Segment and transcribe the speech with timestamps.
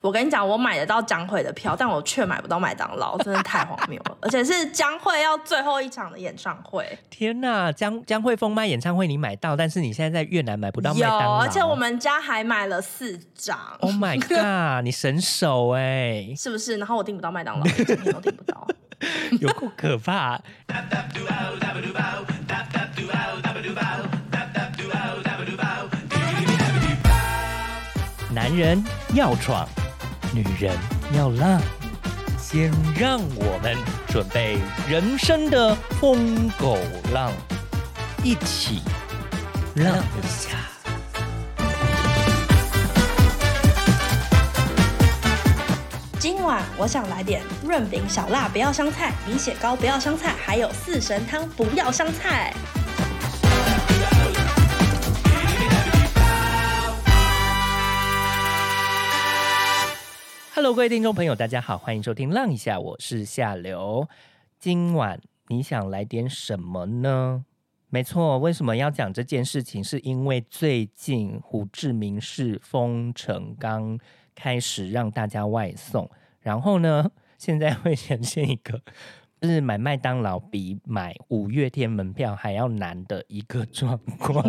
[0.00, 4.16] 我跟你讲，我买得到江蕙的票，但我却买不到麦当劳，真的太荒谬了。
[4.20, 16.76] 而且是江蕙要最后一场的演唱会，天呐，江江蕙封麦演唱会你买到，但是你现在在越南买不到麦有，当劳，而且我们家还买了四张，，Oh my god，你神手哎、 是不是？
[16.76, 18.68] 然后我订不到麦当劳， 一整天都订不到。
[19.40, 20.40] 有够可怕。
[28.30, 28.84] 男人
[29.14, 29.66] 要闯，
[30.34, 30.76] 女人
[31.16, 31.60] 要浪，
[32.38, 33.76] 先让我们
[34.08, 34.58] 准备
[34.88, 36.78] 人生的疯狗
[37.12, 37.32] 浪，
[38.22, 38.82] 一起
[39.76, 40.58] 浪一下。
[46.18, 52.52] 今晚我想来点润饼小辣，不要香菜；米血糕不要香菜，还有四神汤不要香菜。
[60.60, 64.08] Hello，各位听众朋友，大家好，欢迎收听《浪一下》，我是夏流。
[64.58, 67.44] 今晚你想来点什么呢？
[67.90, 69.84] 没错，为什么要讲这件事情？
[69.84, 73.96] 是因为最近胡志明市封城刚
[74.34, 76.10] 开始让大家外送，
[76.40, 78.82] 然后呢，现在会呈现一个
[79.40, 84.44] 就是买麦当劳比买五月天门票还要难的一个状况。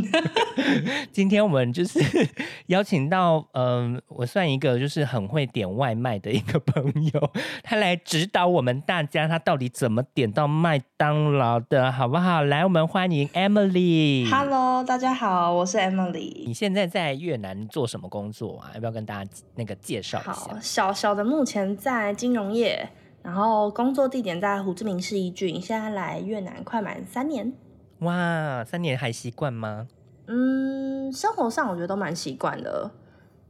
[1.11, 1.99] 今天我们就是
[2.67, 7.31] 邀请到，嗯、我算一个就是很会点外卖的一个朋友，
[7.63, 12.41] 他来指导我们大家，他到底怎么点到麦当劳的，好不好？
[12.43, 14.29] 来，我们欢迎 Emily。
[14.29, 16.53] Hello，大家好，我是 Emily 你。
[16.53, 18.71] 现在在越南做什么工作啊？
[18.73, 20.59] 要不要跟大家那个介绍一好，下？
[20.59, 22.89] 小小的目前在金融业，
[23.21, 27.53] 然后工作地点在胡志明市一郡，现在来越南快满三年。
[27.99, 29.87] 哇，三年还习惯吗？
[30.27, 32.89] 嗯，生活上我觉得都蛮习惯的，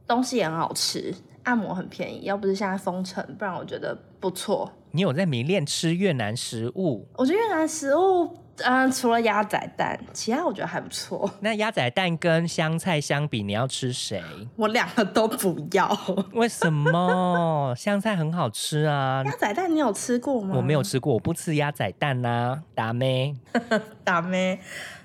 [0.06, 2.24] 东西也很好吃，按摩很便宜。
[2.24, 4.72] 要不是现在封城，不然我觉得不错。
[4.90, 7.06] 你有在迷恋吃越南食物？
[7.14, 11.30] 我觉得越南食物，嗯、除了鸭仔蛋，其他我觉得还不错。
[11.40, 14.22] 那鸭仔蛋跟香菜相比，你要吃谁？
[14.56, 15.90] 我两个都不要。
[16.32, 17.74] 为什么？
[17.76, 19.22] 香菜很好吃啊！
[19.24, 20.54] 鸭仔蛋你有吃过吗？
[20.56, 23.36] 我没有吃过，我不吃鸭仔蛋呐、达妹。
[24.04, 24.58] 打咩，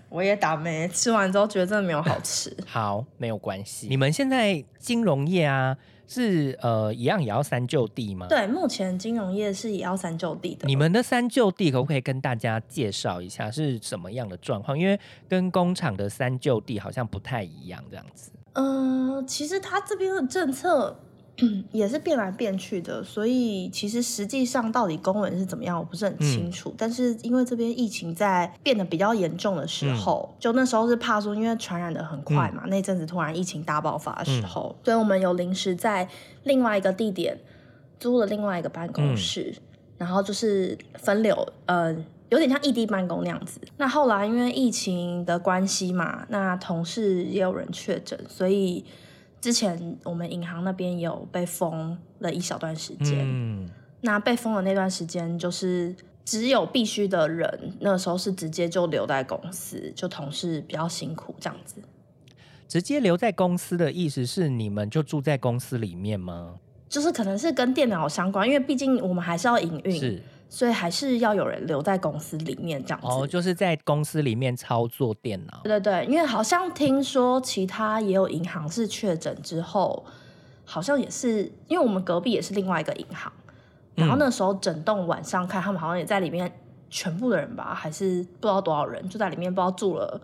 [0.10, 0.88] 我也打咩。
[0.88, 2.56] 吃完之后觉得真的没有好吃。
[2.66, 3.88] 好，没有关系。
[3.88, 5.78] 你们现在金融业啊，
[6.08, 8.28] 是呃一样也要三就地吗？。
[8.28, 10.68] 对，目前金融业是也要三就地的。
[10.68, 14.78] 你们的三就地可不可以跟大家介绍一下是什么样的状况？
[14.78, 18.32] 因为跟工厂的三就地好像不太一样，这样子。
[18.54, 20.98] 嗯、其实它这边的政策
[21.72, 26.74] 也是变来变去的，所以其实实际上到底公文是怎么样，我不是很清楚。
[26.78, 36.08] 但是因为这边疫情在变得比较严重的时候，就那时候是怕说，因为传染的很快嘛，那阵子突然疫情大爆发的时候，所以我们有临时在
[36.44, 37.38] 另外一个地点
[38.00, 39.54] 租了另外一个办公室，
[39.98, 41.96] 然后就是分流，呃。
[42.30, 43.62] 有点像异地办公那样子。
[43.78, 48.84] 那后来因为疫情的关系嘛，那同事也有人确诊，所以
[49.42, 53.20] 之前我们银行那边有被封了一小段时间。
[53.22, 53.70] 嗯，
[54.02, 61.76] 那被封的那段时间，就是只有必须的人，那时候是直接就留在公司，就同事比较辛苦这样子。
[62.68, 66.56] 直接留在公司的意思是你们就住在公司里面吗？
[66.90, 73.08] 就是可能是跟电脑相关，因为毕竟我们还是要营运，是所以还是要有人留在公司里面这样子。
[73.08, 75.62] 哦，就是在公司里面操作电脑。
[75.64, 80.06] 对对对，因为好像听说其他也有银行是确诊之后，
[80.64, 83.32] 好像也是因为我们隔壁也是另外一个银行，
[83.96, 86.52] 然后那时候整栋晚上看他们好像也在里面，
[86.90, 90.22] 全部的人吧，还是不知道多少人就在里面，不知道住了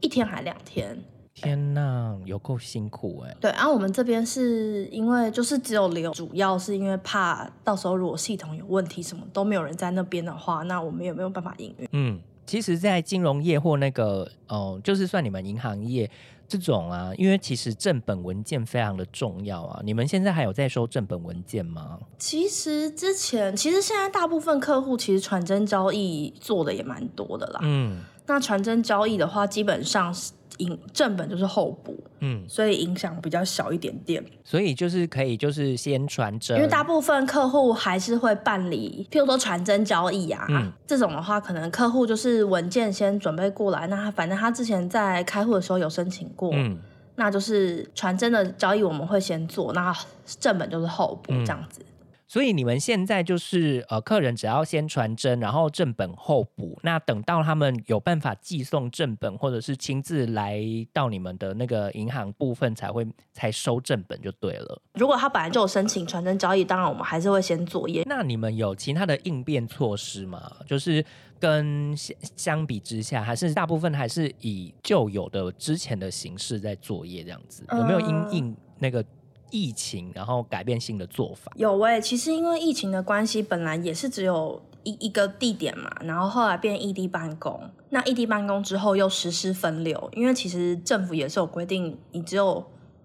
[0.00, 0.96] 一天还两天。
[1.36, 11.88] 天呐，有够辛苦哎、对，然、后我们这边是因为就是只有留，主要是因为怕到时候如果系统有问题，什么都没有人在那边的话，那我们也没有办法营运。
[11.92, 16.10] 嗯，其实，在金融业或那个哦、就是算你们银行业
[16.48, 19.82] 这种啊，因为其实正本文件非常的重要啊。
[19.84, 21.98] 你们现在还有在收正本文件吗？
[22.18, 27.60] 其实之前，其实现在大部分客户其实传真交易做的也蛮多的啦。
[27.62, 34.24] 嗯那传真交易的话，基本上是影正本就是后补，嗯，所以影响比较小一点点。
[34.44, 40.72] 所以就是可以就是先传真，因为大部分客户还是会办理，譬如说传真交易啊，嗯。
[40.86, 46.78] 这种的话，可能客户就是文件先准备过来，那他反正他之前在开户的时候有申请过，嗯。
[47.16, 49.94] 那就是传真的交易我们会先做，那
[50.38, 51.44] 正本就是后补嗯。
[51.44, 51.80] 这样子。
[52.28, 56.76] 所以你们现在就是呃，客人只要先传真，然后正本后补。
[56.82, 60.60] 那等到他们有办法寄送正本，或者是亲自来
[60.92, 64.82] 到你们的那个银行部分，才会才收正本就对了。
[64.94, 68.02] 如果他本来就有申请传真交易，当然我们还是会先作业。
[68.06, 70.50] 那你们有其他的应变措施吗？
[70.66, 71.04] 就是
[71.38, 77.64] 跟相相比之下，还是大部分还是以旧有的之前的形式在作业这样子？
[77.70, 79.04] 有没有因应那个？
[79.50, 81.52] 疫情，然后改变性的做法。
[81.56, 87.60] 有诶，其实因为疫情的关系，本来也是只有一一个地点嘛，然后后来变异地办公。
[87.90, 92.64] 那异地办公之后又实施分流，因为其实政府也是有规定，你只有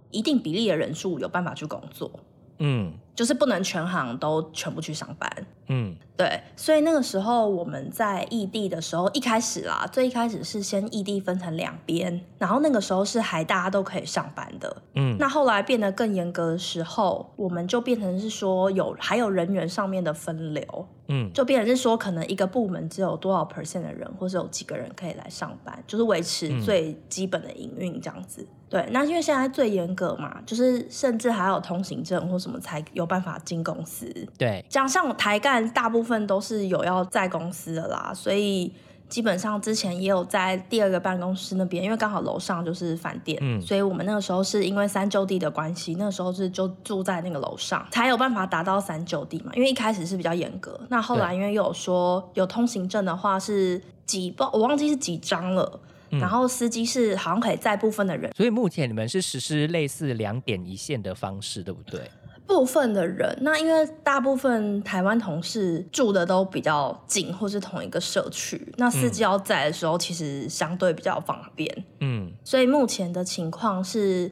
[0.10, 2.12] 一定比例的人数有办法去工作。
[2.60, 2.94] 嗯。
[3.22, 5.32] 就是不能全行都全部去上班，
[5.68, 28.48] 嗯，对，所以那个时候我们在异地的时候，一开始啦，最一开始是先异地分成两边，然后那个时候是还大家都可以上班的，嗯，那后来变得更严格的时候，我们就变成是说有还有人员上面的分流，嗯，就变成是说可能一个部门只有多少 percent 的人，或是有几个人可以来上班，就是维持最基本的营运这样子。
[28.68, 33.12] 对，那因为现在最严格嘛，就是甚至还有通行证或什么才有。
[33.12, 34.06] 办法进公司，
[34.38, 38.74] 对，这样像台干大部分都是有要在公司的啦，所以
[39.12, 49.52] 基本上之前也有在第二个办公室那边，因为刚好楼上就是饭店，嗯，所以我们那个时候是因为三舅地的关系，那个时候是就住在那个楼上，才有办法达到三舅地嘛。
[49.54, 55.80] 因为一开始是比较严格，那后来因为有说有通行证的话是几包，我忘记是几张了，
[56.12, 62.00] 然后司机是好像可以载部分的人，所以目前你们是实施类似两点一线的方式，对不对？
[62.48, 71.86] 部分的人，那因为大部分台湾同事住的都比较近，或是同一个社区，那司机要在的时候，其实相对比较方便。
[72.00, 74.30] 嗯，所以目前的情况是，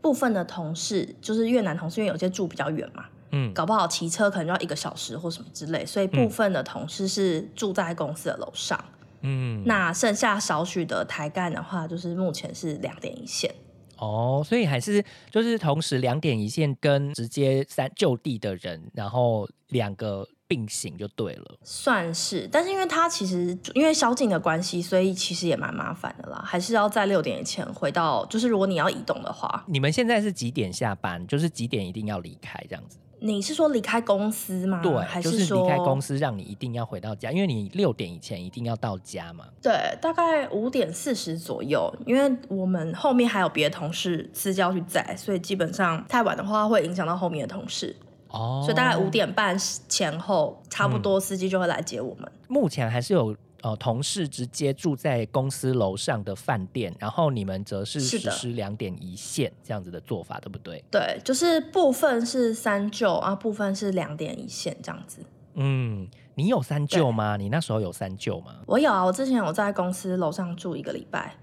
[0.00, 8.78] 部分的同事就是越南同事，因为有些住比较远嘛，嗯，搞不好骑车可能要一个小时或什么之类，所以部分的同事是住在公司的楼上。
[9.22, 13.52] 嗯，那剩下少许的台干的话，就是目前是两点一线。
[13.98, 21.58] 哦，所以还是就是同时两点一线跟直接三就地的人，然后两个并行就对了。
[21.62, 28.24] 算是，但是因为他其实因为宵禁的关系，所以其实也蛮麻烦的啦，还是要在六点以前回到。
[28.26, 31.26] 就是如果你要移动的话，你们现在是几点下班？
[31.26, 32.98] 就是几点一定要离开这样子？
[33.18, 34.80] 你是说离开公司吗？
[34.82, 37.30] 对，还是说离开公司让你一定要回到家？
[37.32, 39.44] 因为你六点以前一定要到家嘛。
[39.62, 47.96] 对，大概五点四十左右，因为我们后面还有别的同事私交去载，所以基本上太晚的话会影响到后面的同事。
[48.28, 49.56] 哦，所以大概五点半
[49.88, 52.30] 前后，差不多司机就会来接我们。
[52.48, 53.34] 目前还是有。
[53.66, 60.84] 呃，同事直接住在公司楼上的饭店，然后你们则是实施两点一线这样子的做法，对不对？
[60.88, 65.18] 对，就是部分是三舅啊，部分是两点一线这样子。
[65.54, 67.36] 嗯，你有三舅吗？
[67.36, 68.54] 你那时候有三舅吗？
[68.66, 71.34] 我有啊，我之前有在公司楼上住一个礼拜，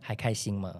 [0.00, 0.74] 还开心吗？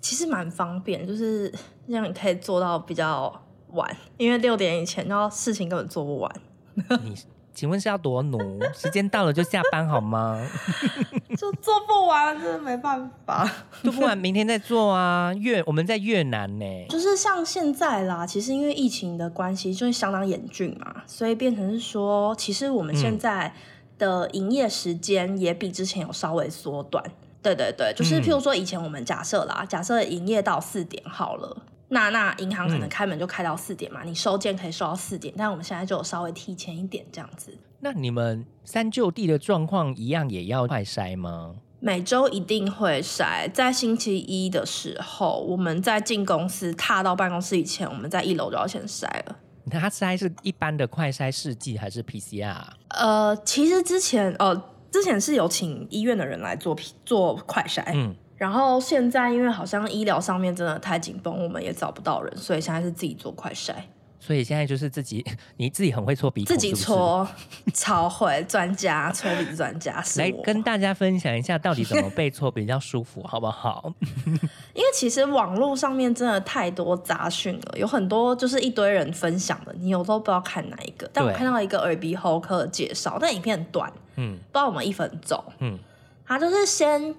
[0.00, 1.52] 其实蛮方便，就是
[1.88, 6.32] 让你可以做到比较晚，因为六点以前然后事情根本做不完。
[7.02, 7.16] 你。
[7.54, 8.60] 请问是要多努？
[8.74, 10.44] 时间到了就下班好吗？
[11.38, 13.50] 就做不完，真的没办法。
[13.82, 15.32] 做不完，明天再做啊。
[15.34, 23.54] 越我们在越南呢，就是像现在啦，其实因为疫情的关系，就是相当严峻嘛，所以变成是说，其实我们现在
[23.98, 27.04] 的营业时间也比之前有稍微缩短。
[27.42, 31.56] 对对对，就是譬如说以前我们假设啦，假设营业到四点好了。
[31.94, 37.56] 那那银行可能开门就开到四点嘛，你收件可以收到四点，但我们现在就稍微提前一点这样子。
[37.78, 41.54] 那你们三就地的状况一样也要快筛吗？
[41.78, 49.36] 每周一定会筛，在星期一的时候，我们在进公司踏到办公室以前，我们在一楼就要先筛了。
[49.70, 52.56] 他筛是一般的快筛试剂还是 PCR？
[52.88, 54.54] 呃，其实之前呃
[54.90, 56.76] 之前是有请医院的人来做
[57.06, 58.16] 做快筛，嗯。
[58.36, 63.72] 然后现在因为好像医疗上面真的太紧绷，我们也找不到人，所以现在是自己做快筛。
[64.18, 65.22] 所以现在就是自己，
[65.58, 67.28] 你自己很会搓鼻，自己搓，
[67.74, 73.92] 超会，专家搓鼻专家是来跟大家分享一下到底怎么被搓比较舒服，好不好？
[74.72, 81.08] 因为其实网络上面真的太多杂讯了，有很多就是一堆人分享的，你有时候不知道看哪一个。
[81.12, 85.78] 但我看到一个耳鼻喉科的介绍，但影片很短，嗯，不知道我们一分钟，嗯，
[86.26, 87.14] 他就是先。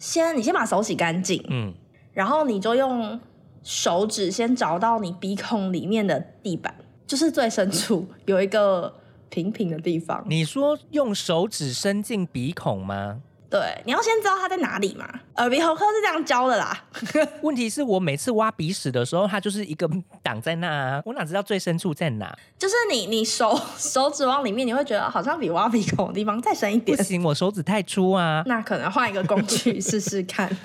[0.00, 1.72] 先，你先把手洗干净，嗯，
[2.12, 3.20] 然后你就用
[3.62, 6.74] 手指先找到你鼻孔里面的地板，
[7.06, 8.92] 就是最深处有一个
[9.28, 10.24] 平平的地方。
[10.26, 13.20] 你说用手指伸进鼻孔吗？
[13.50, 15.04] 对，你要先知道它在哪里嘛。
[15.38, 16.84] 耳鼻喉科是这样教的啦。
[17.42, 19.90] 问题是我每次挖鼻屎的时候，它就是一个
[20.22, 22.32] 挡在那啊，我哪知道最深处在哪？
[22.56, 26.96] 就是你你手 手指往里面，你会觉得好像比挖鼻孔的地方再深一点。
[26.96, 28.44] 不行，我手指太粗啊。
[28.46, 30.56] 那可能换一个工具试试看。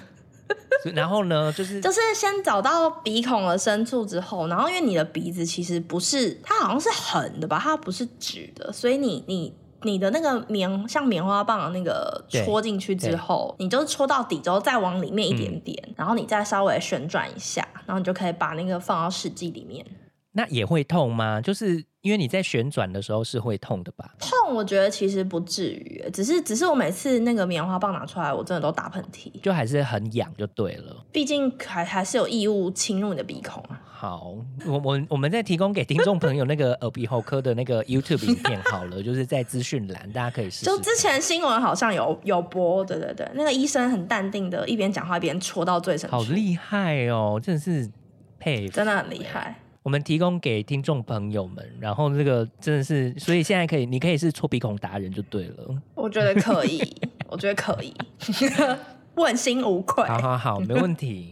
[0.94, 9.52] 然后呢，就是就是先找到鼻孔的深处之后，然后因为你的鼻子其实不是，它好像是横的吧，它不是直的，所以你你
[9.84, 19.86] 你的那个棉像棉花棒的那个戳进去之后，你就戳到底之后再往里面一点点，然后你再稍微旋转一下，然后你就可以把那个放到试剂里面。
[20.32, 21.40] 那也会痛吗？
[21.40, 24.14] 就是因为你在旋转的时候是会痛的吧？
[24.20, 31.04] 痛，我觉得其实不至于，只是只是我每次那个棉花棒拿出来，我真的都打喷嚏，就还是很痒，就对了。
[31.12, 33.82] 毕竟还还是有异物侵入你的鼻孔啊。
[33.92, 34.36] 好，
[34.68, 40.64] 我我我们再提供给听众朋友那个耳鼻喉科的那个 YouTube 影片好了，就是在资讯栏，大家可以试。
[40.64, 46.16] 就之前新闻好像有有播，对对对，那个医生很淡定的，一边讲话一边戳到最深处。
[46.16, 47.90] 好厉害哦，真的是
[48.38, 49.60] 佩服，真的很厉害。
[49.86, 55.80] 我们提供给听众朋友们，然后这个真的是，所以现在可以，你可以是搓鼻孔达人就对了。
[55.94, 56.82] 我觉得可以，
[57.30, 57.94] 我觉得可以，
[59.14, 60.04] 问心无愧。
[60.08, 61.32] 好好好，没问题。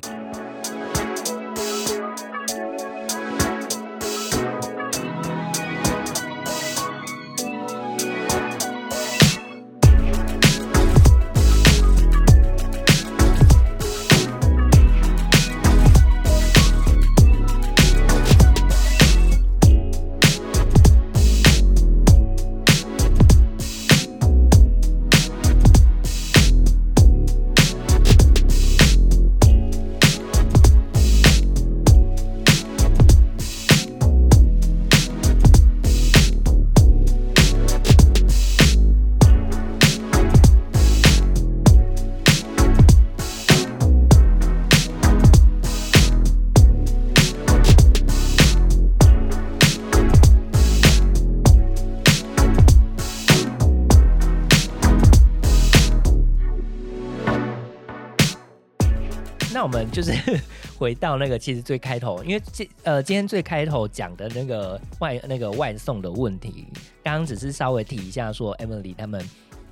[59.93, 60.11] 就是
[60.77, 66.65] 回到那个，其实最开头，因为今呃今天最开头讲的那个外那个外送的问题，
[67.03, 69.23] 刚刚只是稍微提一下说，Emily 他们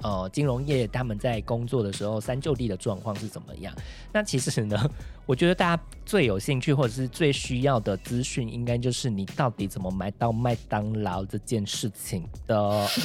[0.01, 3.73] 呃金融业他们在工作的时候三就地的状况是怎么样？
[4.13, 4.89] 那其实呢，
[5.25, 12.87] 我觉得大家最有兴趣或者是最需要的资讯，应该就是你到底怎么买到麦当劳这件事情的。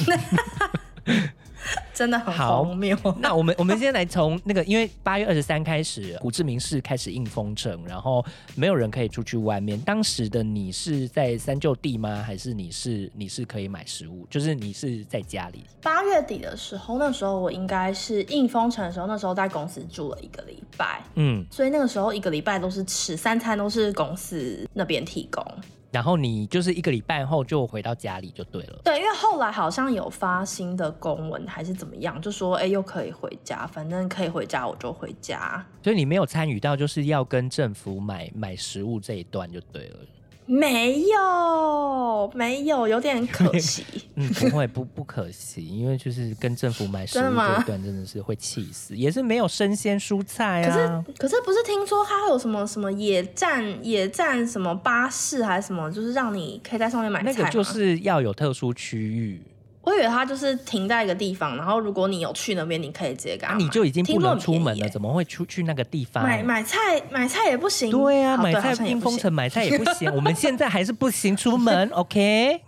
[1.93, 2.97] 真的很荒谬。
[3.19, 8.23] 那我们我们先来从那个，因为八月二十三开始，胡志明市开始印封城，然后
[8.55, 9.79] 没有人可以出去外面。
[9.81, 12.21] 当时的你是在三舅地吗？
[12.21, 14.25] 还是你是你是可以买食物？
[14.29, 15.63] 就是你是在家里？
[15.81, 25.43] 八月底的时候，那时候我应该是印封城的时候，那时候在公司住了一个礼拜，嗯，所以那个时候一个礼拜都是吃三餐都是公司那边提供。
[25.91, 28.79] 然后你就是一个礼拜后就回到家里就对了。
[28.83, 35.65] 对，因为后来好像有发新的公文还是怎么样，就说哎又可以回家，反正可以回家我就回家。
[35.81, 39.99] 所以你没有参与到就是要跟政府买买食物这一段就对了。
[40.47, 43.83] 没有，没有，有点可惜。
[44.15, 51.03] 嗯，不会，不不可惜，因为就是跟政府买食物这一段真的是会气死，也是没有生鲜蔬菜啊。
[51.05, 59.41] 可是，可是不是听说它有什么什么野战野战什么巴士还是什么，就是让你可以在上面买菜那个就是要有特殊区域。
[59.87, 63.55] 我以为他就是停在一个地方，然后如果你有去那边，你可以直接给他。
[63.55, 66.21] 你就已经不能出门了，怎么会出去那个地方？
[66.21, 66.77] 买买菜
[67.09, 67.89] 买菜也不行。
[67.89, 70.13] 对啊，买菜冰封城买菜也不行。
[70.13, 72.59] 我们现在还是不行出门， OK？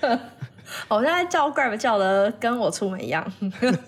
[0.88, 3.32] 我现在叫 Grab 叫的跟我出门一样。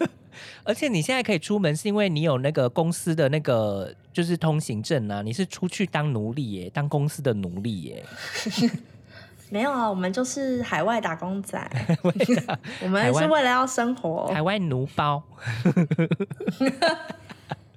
[0.65, 5.21] 而且你现在可以出门，是因为你有那个公司的那个就是通行证啊。
[5.21, 8.03] 你是出去当奴隶耶，当公司的奴隶耶。
[9.51, 11.59] 没有啊，我们就是海外打工仔，
[12.83, 14.29] 我们是为了要生活。
[14.29, 15.21] 海外奴包，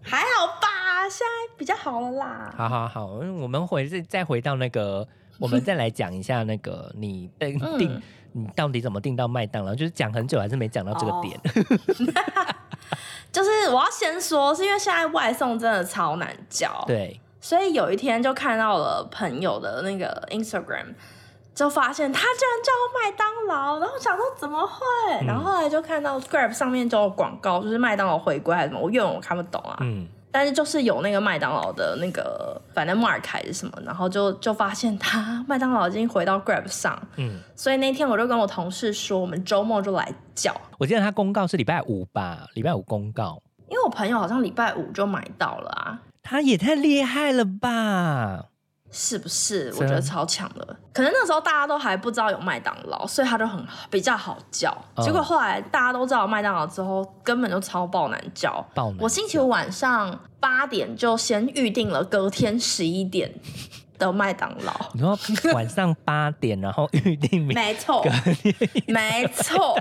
[0.03, 1.09] 还好吧？
[1.09, 2.53] 现在比较好了啦。
[2.55, 5.05] 好好好，我们回再回到那个，
[5.39, 8.01] 我们再来讲一下那个你订订，
[8.33, 9.73] 你到底怎么订到麦当劳？
[9.73, 11.39] 就是讲很久还是没讲到这个点。
[13.31, 20.93] 就是我要先说，是因为现在外送真的超难叫，对，所以有一天就看到了朋友的那个 Instagram。
[21.55, 25.25] 就发现他居然叫麦当劳，然后想说怎么会？
[25.25, 29.77] 然后后来就看到 Grab 上面就有广告，就是麦当劳回归还是什么，我因为我看不懂啊。
[29.81, 30.07] 嗯。
[30.35, 48.45] 但是就是有那个麦当劳的那个，反正 Mark 还是什么，然后就就发现他麦当劳已经回到 Grab 上，嗯，所以那天我就跟我同事说，我们周末就来叫，我记得他公告是礼拜五吧，礼拜五公告，因为我朋友好像礼拜五就买到了啊，他也太厉害了吧！
[48.93, 49.73] 是不是？
[49.75, 50.65] 我觉得超强的。
[50.93, 54.71] 可能那时候大家都还不知道有麦当劳，所以他就很比较好叫。
[54.95, 58.63] 嗯结果后来大家都知道有麦当劳之后，根本就超爆难叫。
[58.75, 63.33] 爆难我星期五晚上八点就先预定了隔天十一点
[63.97, 64.73] 的麦当劳。
[64.93, 65.17] 你说
[65.53, 68.05] 晚上八点，然后预定明没错，
[68.87, 69.75] 没错。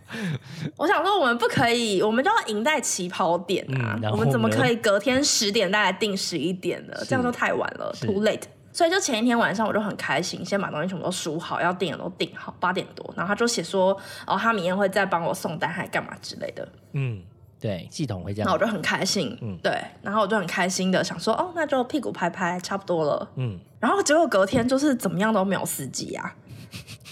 [0.76, 3.98] 我想说，我们不可以，我们就要赢在起跑点啊！
[4.02, 6.94] 嗯我们怎么可以隔天十点再来定十一点呢？
[7.06, 8.42] 这样就太晚了，too late。
[8.74, 13.94] 所以就前一天晚上我就很开心，先把东西全部都输好，要订的都订好，八点多，然后他就写说，
[14.26, 16.66] 哦，他明天会再帮我送单，还干嘛之类的。
[16.92, 17.20] 嗯，
[17.60, 23.28] 对，系统会这样，那我就很开心，嗯对，然后我就很开心的想说，哦，那就屁股拍拍，差不多了。
[23.36, 26.34] 嗯，然后结果隔天就是怎么样都没有司机啊。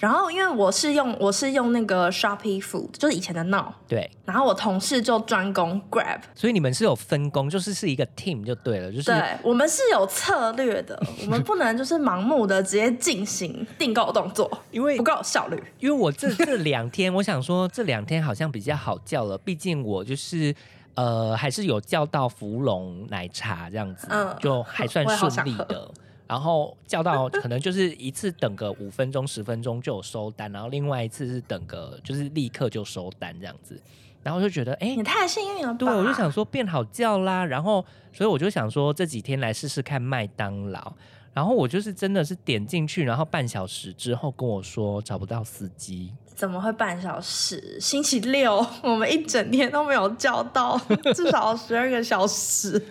[0.01, 15.63] 然后因为我是用我是用那个 Shopee Food，就是以前的 Now，对，然后我同事就专攻 Grab，所以你们是有分工，就是是一个 team 就对了，就是对我们是有策略的， 我们不能就是盲目的直接进行订购动作，因为不够有效率。
[15.79, 20.55] 因为我这 这两天，我想说这两天好像比较好叫了，毕竟我就是
[20.95, 25.91] 呃还是有叫到芙蓉奶茶这样子，嗯就还算顺利的。
[26.31, 33.77] 然后叫到可能就是一次等个五分钟十分钟就有收单，然后另外一次是等个就是立刻就收单这样子，
[34.23, 34.95] 然后就觉得哎。
[34.95, 35.79] 你太幸运了吧？
[35.79, 40.93] 对，我就想说变好叫啦，然后所以我就想说这几天来试试看麦当劳，
[41.35, 47.79] 然后我就是真的是点进去，然后半小时之后跟我说找不到司机，怎么会半小时？
[47.79, 50.81] 星期六我们一整天都没有叫到，
[51.15, 52.83] 至少十二个小时，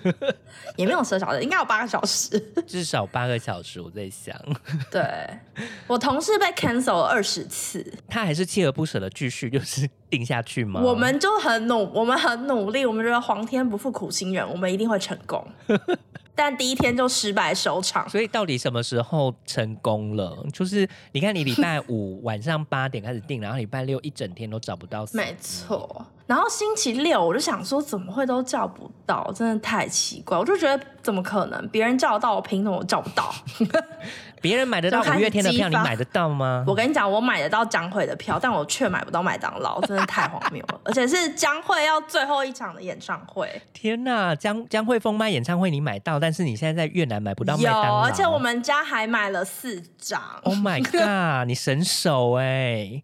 [0.78, 2.40] 也没有十二小时，应该有八个小时。
[2.68, 4.40] 至少八个小时，我在想，
[4.92, 5.02] 对
[5.88, 10.80] 我同事被 cancel 了二十次，他还是锲而不舍的继续就是定下去吗？
[10.84, 15.44] 我们就很努，我们很努力，我们觉得皇天不负苦心人，我们一定会成功。
[16.42, 20.38] 但第一天就失败收场，所以到底什么时候成功了？
[20.54, 26.06] 就是你看，你礼拜五 晚上八点开始订，然后礼拜六一整天都找不到没错。
[26.26, 29.30] 然后星期六我就想说，怎么会都叫不到？
[29.36, 31.68] 真的太奇怪，我就觉得怎么可能？
[31.68, 33.34] 别人叫得到，我凭什么我叫不到？
[34.42, 36.64] 别人买得到五月天的票，你买得到吗？
[36.68, 40.80] 我跟你讲，我买得到江蕙的票，但我却买不到麦当劳， 真的太荒谬了。
[40.84, 53.02] 而且是江蕙要最后一场的演唱会，天呐，江江惠峰麦演唱会你买到，但是你现在在越南买不到麦有，当劳，而且我们家还买了四张，，Oh my god，你神手哎、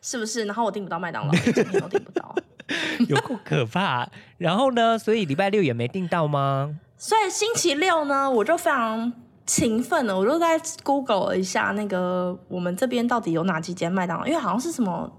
[0.00, 0.44] 是不是？
[0.44, 2.34] 然后我订不到麦当劳，一整天都订不到。
[3.08, 4.08] 有够可怕。
[4.38, 6.76] 然后呢，所以礼拜六也没订到吗？
[6.98, 9.12] 所以星期六呢，我就非常
[9.46, 15.10] 勤奋的，我就在 Google 了一下那个我们这边到底有哪几间麦当劳，因为好像是什么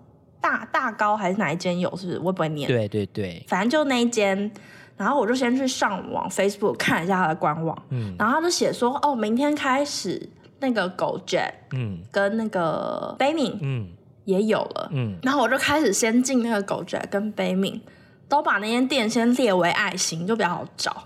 [0.41, 2.19] 大大高还是哪一间有，是不是？
[2.19, 2.67] 我也不会念。
[2.67, 4.51] 对对对，反正就那一间，
[4.97, 8.15] 然后我就先去上网 Facebook 看一下它的官网，嗯。
[8.19, 11.99] 然后他就写说，哦，明天开始那个狗 Jet 嗯。
[12.11, 13.89] 跟那个 b a m i n 嗯。
[14.25, 17.81] 也有了，嗯，然后我就开始先进那个狗 Jet 跟 b a m i n
[18.27, 21.03] 都把那间店先列为爱心，就比较好找，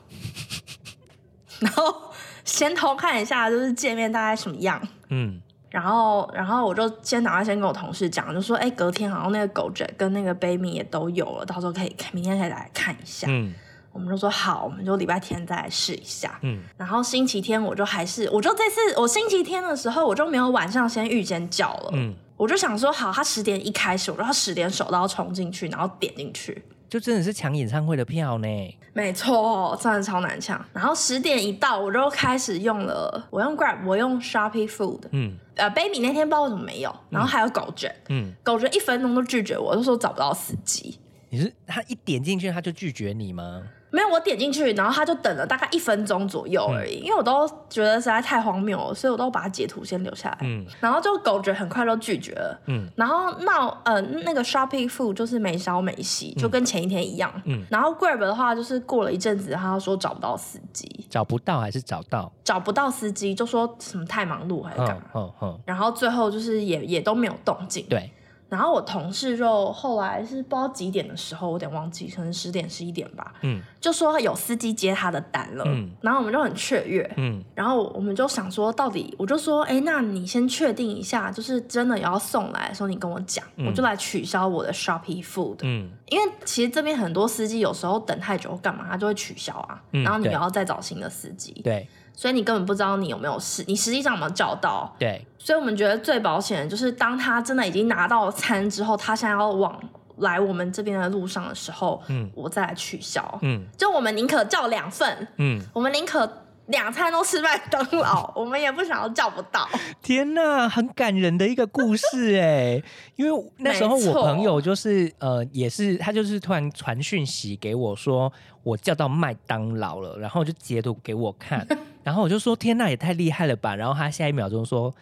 [1.62, 2.11] 然后
[2.52, 4.80] 先偷看一下，就是界面大概什么样。
[5.10, 13.28] 嗯然后，然后我就先赶快先跟我同事讲，就说，哎，隔天好像那个狗 Jet 跟那个 Baby 也都有了，到时候可以看，明天可以来看一下。
[13.30, 13.54] 嗯
[13.94, 16.40] 我们就说好，我们就礼拜天再来试一下。
[16.44, 26.64] 嗯，然后星期天我就还是，我就这次我星期天的时候我就没有晚上先预先叫了，嗯我就想说好，他十点一开始，我就要十点手刀冲进去，然后点进去。
[26.91, 28.77] 就真的是抢演唱会的票呢。
[28.91, 30.63] 没错，真的超难抢。
[30.73, 35.04] 然后十点一到，我就开始用了，我用 Grab，我用 Shopee Food。
[35.12, 40.99] 嗯呃，Baby 那天不知道为什么没有，然后还有狗卷，嗯，狗卷一分钟都拒绝我，就说找不到司机。
[41.30, 43.63] 你是他一点进去他就拒绝你吗？
[43.91, 50.38] 没有，我点进去，然后他就等了大概一分钟左右而已，因为我都觉得实在太荒谬了，所以我都把它截图先留下来。
[50.41, 52.60] 嗯然后就狗觉很快就拒绝了。
[52.67, 57.32] 嗯然后闹呃那个 shopping Food 就是没消没息，就跟前一天一样。
[57.45, 62.32] 嗯然后 Grab 的话就是过了一阵子，他说找不到司机，找不到还是找到？
[62.43, 65.04] 找不到司机就说什么太忙碌还是干嗯嘛。
[65.15, 67.86] 嗯嗯，然后最后就是也也都没有动静。
[67.89, 68.10] 对，
[68.52, 73.62] 然后我同事就后来是不知道几点的时候，我有点忘记，可能十点十一点吧，嗯。
[73.80, 75.90] 就说有司机接他的单了，嗯。
[76.02, 77.42] 然后我们就很雀跃，嗯。
[77.56, 85.90] 然后我们就想说，到底我就说，哎，那你先确定一下，就是真的要送来的时候，你跟我讲，我就来取消我的 Shopee Food，、嗯。
[86.10, 90.34] 因为其实这边很多司机有时候等太久干嘛，他就会取消啊，嗯然后你对。
[90.34, 99.80] 要再找新的司机，对所以你根本不知道你有没有事，你实际上有没有叫到，对，所以我们觉得最保险的就是当他真的已经拿到餐之后，他现在要往
[100.17, 106.30] 来我们这边的路上的时候，嗯我再来取消，嗯就我们宁可叫两份，嗯，我们宁可。
[106.67, 109.67] 两餐都吃麦当劳，我们也不想要叫不到。
[110.02, 112.82] 天哪，很感人的一个故事 哎！
[113.17, 118.32] 因为那时候我朋友就是呃，也是他就是突然传讯息给我说，
[118.63, 121.67] 我叫到麦当劳了，然后就截图给我看，
[122.04, 123.76] 然后我就说天呐，也太厉害了吧！
[123.76, 124.94] 然后他下一秒钟说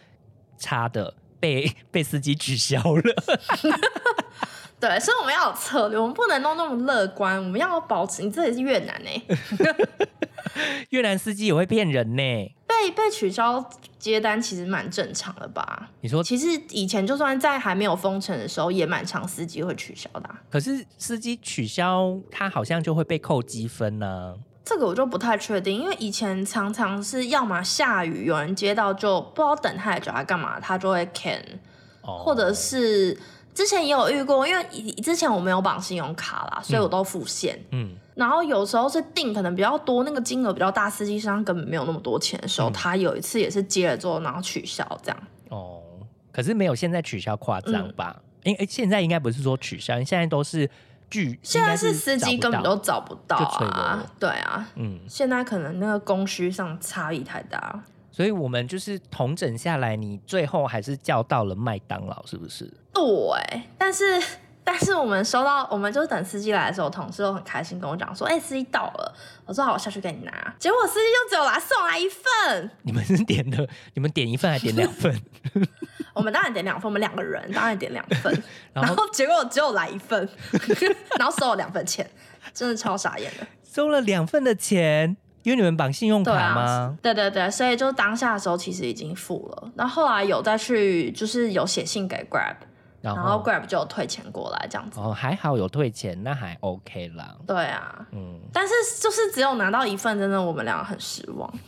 [0.58, 3.14] 差的被 被司机取消了。
[4.80, 8.22] 对，所以我们要有策略，我们不能弄那么乐观，我们要保持。
[8.22, 9.10] 你这里是越南呢、
[10.88, 12.54] 越南司机也会骗人呢。
[12.66, 13.62] 被被取消
[13.98, 15.90] 接单其实蛮正常的吧？
[16.00, 31.42] 你说，其实以前就算在还没有封城的时候，也蛮常司机会取消的啊、可是司机取消，他好像就会被扣积分呢、这个我就不太确定，因为以前常常是要么下雨，有人接到就不知道等太久还干嘛，他就会 can，
[32.02, 33.18] 哦，或者是
[33.54, 34.64] 之前也有遇过，因为
[35.02, 37.58] 之前我没有绑信用卡啦，所以我都付现。
[37.72, 45.18] 嗯然后有时候是订可能比较多，那个金额比较大，司机身上根本没有那么多钱的时候，嗯他有一次也是接了之后，然后取消这样。
[45.48, 45.80] 哦，
[46.30, 48.14] 可是没有现在取消夸张嗯吧？
[48.42, 50.68] 因为现在应该不是说取消，现在都是
[51.10, 57.82] 拒，现在是司机根本都找不到啊，对啊，嗯，现在可能那个供需上差异太大。
[58.12, 62.64] 所以我们就是统整下来，你最后还是叫到了麦当劳，是不是？
[62.92, 64.20] 对，但是
[64.64, 69.14] 但是我们收到，我们就是等司机来的时候，同事都很开心跟我讲说：“哎、司机到了。”
[69.46, 72.70] 我说：“好，我下去给你拿。”结果司机就只有来送来一份。
[72.82, 75.18] 你们是点的，你们点一份还点两份？
[76.14, 78.32] 我们当然点两份，我们两个人当然点两份，
[78.72, 80.28] 然后然后结果只有来一份，
[81.18, 82.08] 然后收了两份钱，
[82.52, 83.46] 真的超傻眼的。
[83.62, 92.56] 收了两份的钱，因为你们绑信用卡吗啊？，对对对，所以就当下的时候其实已经付了，然后后来有再去就是有写信给 Grab，
[93.00, 94.98] 然然后 Grab 就有退钱过来这样子。
[94.98, 97.36] 哦，还好有退钱，那还 OK 啦。
[97.46, 101.48] 对啊，嗯，但是就是只有拿到一份，真的我们两个很失望。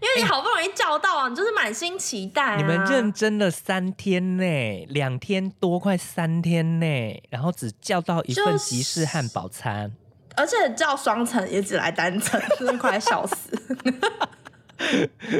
[0.00, 2.56] 因为你好不容易叫到啊，你就是满心期待、啊。
[2.56, 9.92] 你们认真了三天呢，两天多，快三天呢，然后只叫到一份就是吉士汉堡餐。
[10.36, 13.58] 而且叫双层也只来单层，真的快笑死。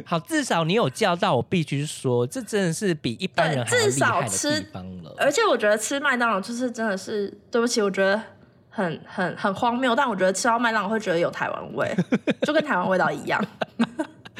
[0.04, 5.14] 好，至少你有叫到，我必须说，这真的是比一般人还厉害的少吃地方了。
[5.16, 8.20] 而且我觉得吃麦当劳就是真的是，对不起，我觉得
[8.68, 11.96] 很很很荒谬，但我觉得吃到麦当劳会觉得有台湾味，
[12.42, 13.40] 就跟台湾味道一样。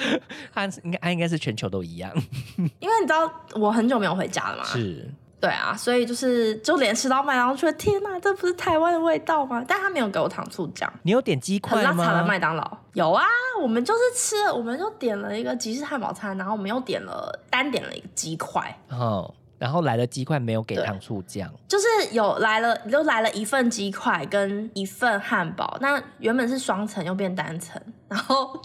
[0.55, 2.13] 它应该它应该是全球都一样，
[2.81, 5.09] 因为你知道我很久没有回家了嘛，是。
[5.41, 9.65] 对啊，所以就是就连吃到麦当劳，觉得天哪，这不是台湾的味道吗？
[9.69, 10.93] 但他没有给我糖醋酱。
[11.05, 12.27] 你有点鸡块很拉茶的吗？
[12.27, 12.79] 麦当劳。
[12.95, 13.25] 有啊，
[13.63, 28.61] 我们就是吃了，我们就点了一个吉士汉堡餐，然后我们又点了单点了一个鸡块，哦，然后来了鸡块没有给糖醋酱，就是有来了，就来了一份鸡块跟一份汉堡，那原本是双层又变单层，然后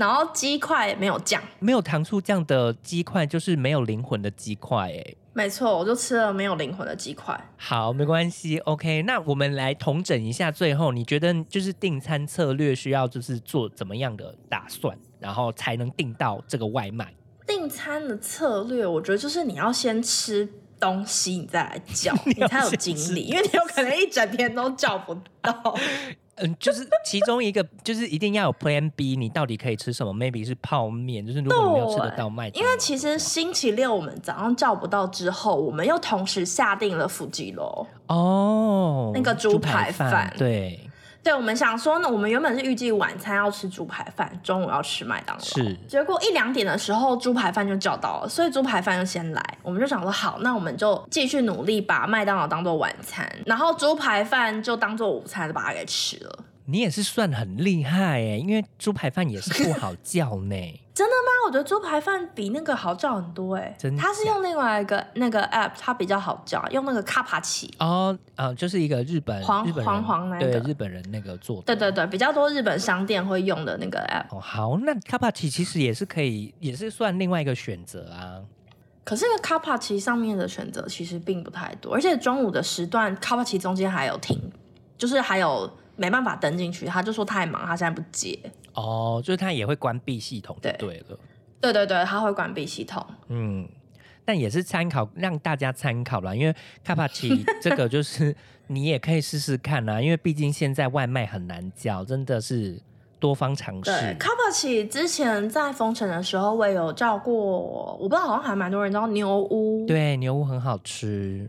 [0.00, 5.14] 然后鸡块没有酱，没有糖醋酱的鸡块就是没有灵魂的鸡块哎。
[5.34, 7.38] 没错，我就吃了没有灵魂的鸡块。
[7.58, 9.02] 好，没关系，OK。
[9.02, 17.14] 那我们来统整一下，最后你觉得就是订餐策略需要就是做怎么样的打算，然后才能订到这个外卖？
[17.46, 20.48] 订餐的策略，我觉得就是你要先吃
[20.80, 25.78] 东西，你再来叫， 你你才有精力，因为你有可能一整天都叫不到。
[26.42, 37.86] 嗯，就是其中一个就是一定要有 Plan B，你到底可以吃什么？Maybe 是泡面，就是如果你没有吃得到麦当，因为其实星期六我们早上叫不到之后，我们又同时下定了腹肌楼。
[38.08, 40.80] 哦，那个猪排饭对，
[41.22, 45.42] 对，我们想说呢，我们原本是预计晚餐要吃猪排饭，中午要吃麦当劳。
[45.42, 49.58] 是结果一两点的时候，猪排饭就叫到了，所以猪排饭就先来。
[49.62, 56.38] 我们就想说，好，那我们就继续努力把麦当劳当做晚餐，然后猪排饭就当做午餐，就把它给吃了。
[56.64, 60.80] 你也是算很厉害哎，因为猪排饭也是不好叫呢。
[61.00, 61.46] 真的吗？
[61.46, 67.74] 我觉得猪排饭比那个好叫很多哎、真它是用另外一个那个 app，它比较好叫，用那个卡帕奇。
[67.78, 71.74] 哦，啊，就是一个日本黄日本黄黄那个对日本人那个做的。
[71.74, 74.36] 对对对，比较多日本商店会用的那个 app。
[74.36, 78.42] 哦，好，那卡帕奇其实也是可以，也是算另外一个选择啊。
[79.02, 84.38] 可是那个 Kappa 其上面的选择其实并不太多，而且中午的时段 Kappa 其中间还有停，
[84.98, 88.38] 就是还有没办法登进去，他就说太忙，他现在不接。
[88.74, 91.18] 哦，就是它也会关闭系统，就对了。
[91.60, 93.04] 对对对，他会关闭系统。
[93.28, 93.68] 嗯，
[94.24, 96.54] 但也是参考让大家参考啦，因为
[96.86, 98.34] Kappa 奇 这个就是
[98.68, 102.80] 你也可以试试看啊，因为毕竟现在外卖很难叫，真的是。
[103.20, 103.90] 多方尝试。
[103.90, 107.34] 对 c a p a c i 之前在封城的时候，我也有叫过，
[108.00, 109.84] 我不知道好像还蛮多人知道牛屋。
[109.86, 111.46] 对，牛屋很好吃。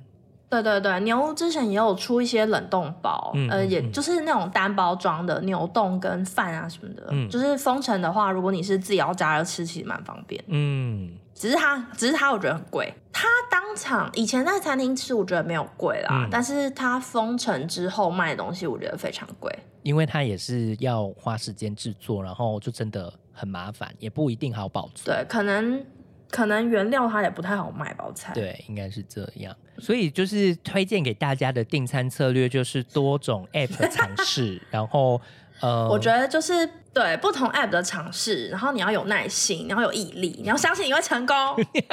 [0.52, 7.08] 对对对，牛之前也有出一些冷冻包，呃，也就是那种单包装的牛冻跟饭啊什么的。
[7.10, 7.30] 嗯。
[7.30, 10.44] 就是封城的话，如果你是自己要加热吃，其实蛮方便。
[10.48, 11.14] 嗯。
[11.34, 12.94] 只是它，只是它，我觉得很贵。
[13.14, 16.28] 它当场以前在餐厅吃，我觉得没有贵啦。
[16.30, 19.52] 但是它封城之后卖的东西，我觉得非常贵。
[19.82, 25.06] 因为它也是要花时间制作，然后就真的很麻烦，也不一定好保存。
[25.06, 25.84] 对，可能
[26.32, 28.34] 可能原料它也不太好卖，包菜。
[28.34, 29.56] 对，应该是这样。
[29.78, 35.22] 所以就是推荐给大家的订餐策略，就是多种 app 尝试， 然后。
[35.60, 41.36] 呃，我觉得就是对不同 app 的尝试，然后你要有耐心，你要有毅力，你要相信你会成功。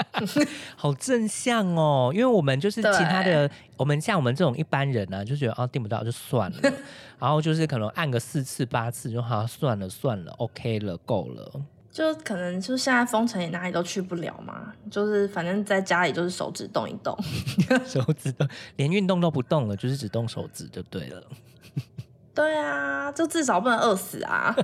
[0.74, 6.72] 好正向哦，因为我们就是其他的，我们像我们这种一般人呢，就觉得啊订不到就算了，
[7.20, 11.52] 然后就是可能按个四次八次就好，算了算了，OK 了，够了。
[11.90, 17.16] 就可能就现在封城也哪里都去不了嘛，就是反正在家里就是手指动一动，
[17.84, 18.46] 手指动，
[18.76, 21.22] 连运动都不动了，就是只动手指就对了。
[22.34, 24.54] 对啊，就至少不能饿死啊！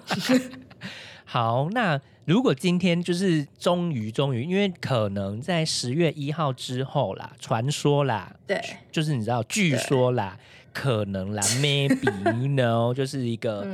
[1.26, 8.60] 好，那如果今天就是终于终于，因为可能在十月一号之后啦，传说啦，对，
[8.92, 10.38] 就是你知道，据说啦，
[10.72, 13.66] 可能啦，maybe no，就是一个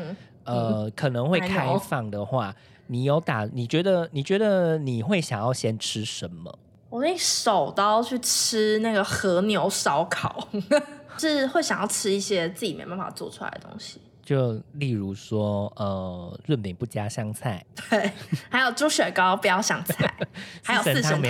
[0.44, 2.56] 呃，可能会开放的话，
[2.90, 3.44] 你有打？
[3.52, 4.08] 你觉得？
[4.12, 6.58] 你觉得你会想要先吃什么？
[6.88, 10.48] 我那手刀去吃那个和牛烧烤。
[11.18, 18.10] 是会想要吃一些自己没办法做出来的东西，就例如说，呃，润饼不加香菜，对，
[18.48, 20.14] 还有猪血糕不要香菜，
[20.64, 21.26] 还有四神汤不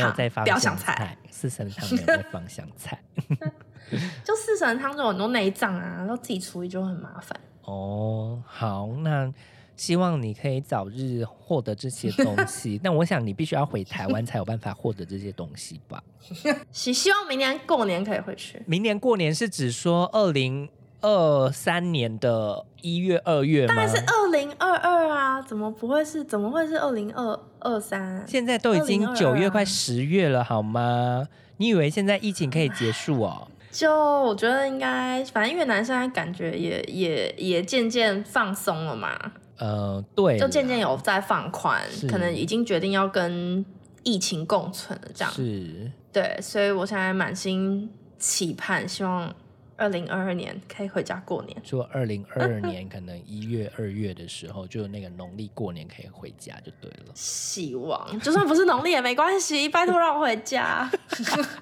[0.49, 3.03] 要香菜，四神汤没有再放香菜，
[4.23, 7.37] 就四神汤就有很多内脏啊，然后自己处理就很麻烦。
[7.65, 9.33] 哦，好，那。
[9.81, 16.03] 希望你可以早日获得这些东 西，但我想你必须要回台湾才有办法获得这些东西吧。
[16.71, 18.61] 希希望明年过年可以回去。
[18.67, 20.69] 明年过年是指说二零
[21.01, 23.75] 二三年的一月、二月吗？
[23.75, 25.41] 当然是二零二二啊！
[25.41, 26.23] 怎么不会是？
[26.25, 28.23] 怎么会是二零二二三？
[28.29, 31.27] 现在都已经九月快十月了，好吗？
[31.57, 33.49] 你以为现在疫情可以结束哦？
[33.73, 39.17] 就我觉得应该，反正越南现在感觉也也也渐渐放松了嘛。
[39.61, 43.65] 呃，对，就渐渐有在放宽，可能已经决定要跟
[44.03, 49.33] 疫情共存了，这样是，对，所以我现在满心期盼，希望
[49.77, 51.57] 二零二二年可以回家过年。
[51.63, 57.13] 说二零二二年可能一月、二月的时候，就那个农历过年可以回家就对了。
[57.15, 60.91] 希望就算不是农历也没关系，拜托让我回家。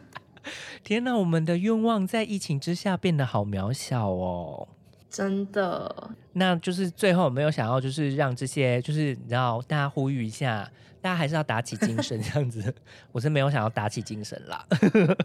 [0.84, 4.68] 天哪，我们的愿望在疫情之下变得好渺小哦。
[5.10, 12.74] 真的，那就是最后没有想要，就是让这些，就是你知道，大家呼吁一下，大家还是要打起精神， 这样子。
[13.10, 14.64] 我是没有想要打起精神啦。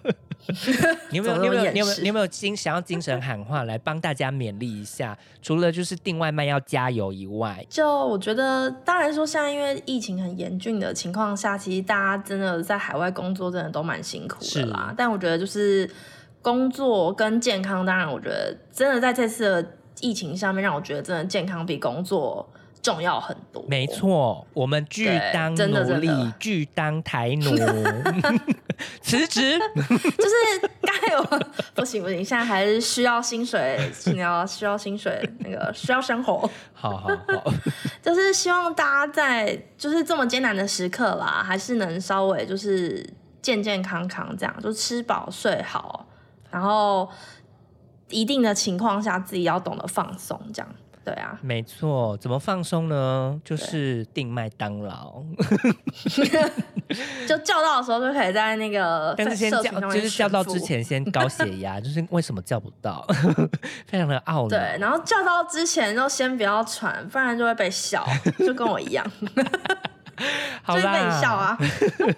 [1.11, 1.37] 你有没有？
[1.37, 1.71] 你有没有？
[1.71, 1.97] 你有没有？
[1.99, 5.17] 你有没有精想要精神喊话来帮大家勉励一下？
[5.41, 14.93] 除了就是订外卖要加油以外，就我觉得，当然说现在因为疫情很严峻的情况下，其实大家真的在海外工作真的都蛮辛苦的啦。
[14.97, 15.89] 但我觉得就是。
[16.43, 22.47] 工作跟健康，当然，我觉得真的在这次的疫情上面，让我觉得真的健康比工作
[22.81, 23.63] 重要很多。
[23.69, 27.55] 没错，我们拒当努力，拒当台奴，
[29.01, 29.57] 辞职。
[29.77, 31.23] 就是该有
[31.73, 36.49] 不行不行，现在还是需要薪水，你要需要薪水，那个需要生活。
[36.73, 37.53] 好 好好，
[38.01, 43.09] 就是希望大家在就是这么艰难的时刻啦，还是能稍微就是
[43.41, 46.02] 健健康康这样，就吃饱睡好。
[46.53, 47.09] 然后，
[48.09, 52.15] 一定的情况下，自己要懂得放松，这样对啊，没错。
[52.17, 53.41] 怎么放松呢？
[53.43, 55.21] 就是订麦当劳，
[57.27, 59.61] 就叫到的时候就可以在那个， 但是先叫，
[59.91, 63.05] 就是叫到之前先高血压， 就是为什么叫不到，
[63.87, 64.47] 非常的懊恼。
[64.47, 68.05] 对，然后叫到之前就先不要喘，不然就会被笑，
[68.39, 69.05] 就跟我一样。
[70.63, 71.57] 好啦，笑啊！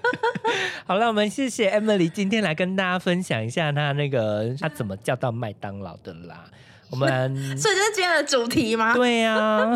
[0.86, 6.44] 好了，我们谢谢 Emily 今天来跟大家分享一下她那个她怎么叫到麦当劳的啦。
[6.92, 8.94] 我们 所以这是今天的主题吗？
[8.94, 9.68] 对呀，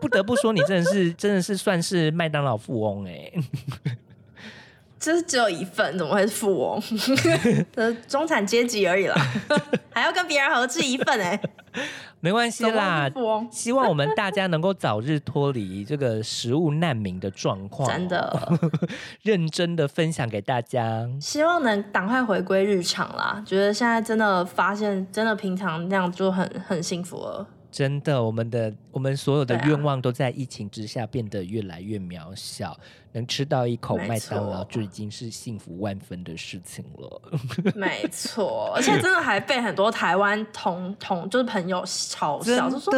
[0.00, 3.30] 不得不说你真的是真的是算是麦当劳富翁哎。
[5.04, 6.82] 就是只有一份，怎么会是富翁？
[7.76, 9.14] 呃， 中产阶级而已啦，
[9.92, 11.38] 还要跟别人合制一份哎、
[12.20, 18.58] 没关系啦，富翁希望我们大家能够早日脱离这个食物难民的状况，真的，
[19.20, 21.06] 认真的分享给大家。
[21.20, 23.42] 希望能赶快回归日常啦。
[23.44, 27.46] 觉得现在真的发现，真的平常那样就很很幸福了。
[27.74, 32.78] 真的，我们的我们所有的愿望都在疫情之下变得越来越渺小，
[33.10, 37.20] 能吃到一口没麦当劳就已经是幸福万分的事情了。
[37.74, 42.94] 没错，而且真的还被很多台湾同同就是朋友嘲笑，就说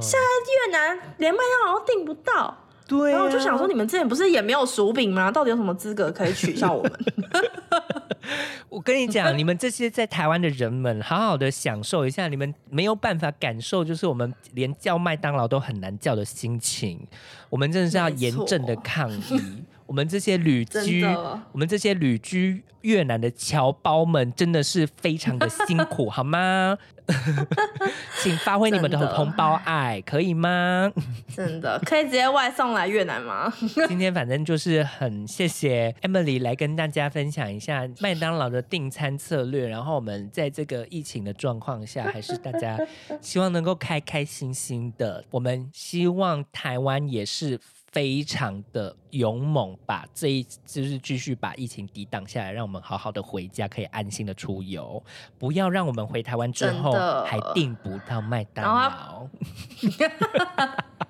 [0.00, 0.18] 现在
[0.56, 2.56] 越南连麦当劳都订不到。
[2.86, 5.30] 对、啊，然后我就想说，你们之前不是也没有薯饼吗？
[5.30, 6.92] 到底有什么资格可以取笑我们？
[8.68, 17.06] 我跟你讲，你们这些在台湾的人们，好好的享受一下，你们没有办法感受，就是我们连叫麦当劳都很难叫的心情。
[17.48, 19.64] 我们真的是要严正的抗议。
[19.88, 21.02] 我们这些旅居，
[21.50, 26.76] 我们这些旅居越南的侨胞们，真的是非常的辛苦，好吗？
[28.20, 30.92] 请发挥你们的同胞爱，可以吗？
[31.34, 33.50] 真的可以直接外送来越南吗？
[33.88, 42.78] 今天反正就是很谢谢 Emily 来跟大家分享一下麦当劳的订餐策略，然后我们在这个疫情的状况下，还是大家
[43.22, 45.24] 希望能够开开心心的。
[45.30, 47.58] 我们希望台湾也是。
[47.92, 55.02] 非常的勇猛，把这一就是继续把疫情抵挡下来，让我们好好的回家，可以安心的出游，
[55.38, 56.92] 不要让我们回台湾之后
[57.24, 59.28] 还订不到麦当劳。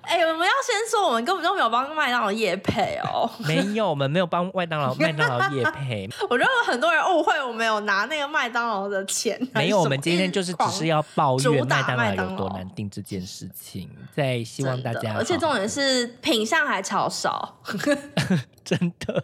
[0.09, 3.29] 哎、我们要先说，我们根本就没有帮麦当劳夜配哦。
[3.45, 9.39] 没有，我们没有帮麦当劳 麦当劳业配，我觉得有很多人误会我们有拿那个麦当劳的钱。
[9.53, 17.59] 没有，我们今天就是只是要抱怨麦当劳有多难订这件事情，在希望大家好好，而且重点是品相还超少，
[18.65, 19.23] 真的。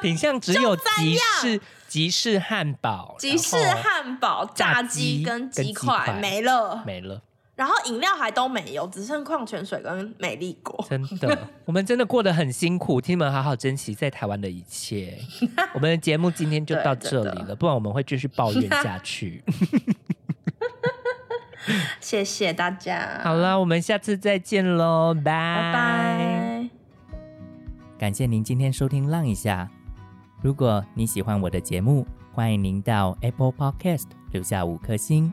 [0.00, 6.18] 品相只有集市、集市汉堡、集市汉堡、炸炸鸡鸡跟跟鸡块。
[6.20, 7.22] 没了，没了，
[7.62, 10.84] 然后饮料还都没有，只剩矿泉水跟美丽果。
[10.90, 15.16] 真的， 我们真的过得很辛苦，请你们好好珍惜在台湾的一切。
[15.72, 19.44] 我们的节目今天就到这里了，不然我们会继续抱怨下去。
[22.00, 26.68] 谢谢大家，好了，我们下次再见喽，拜拜拜。
[27.96, 29.70] 感谢您今天收听《浪一下》。
[30.42, 35.32] 如果你喜欢我的节目，欢迎您到 Apple Podcast 留下五颗星，